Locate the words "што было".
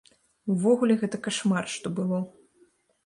1.77-2.25